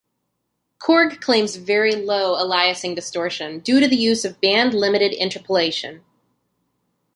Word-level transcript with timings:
Korg 0.79 1.21
claims 1.21 1.57
very 1.57 1.93
low 1.93 2.33
aliasing 2.33 2.95
distortion, 2.95 3.59
due 3.59 3.79
to 3.79 3.87
the 3.87 3.95
use 3.95 4.25
of 4.25 4.41
band 4.41 4.73
limited 4.73 5.13
interpolation. 5.13 6.03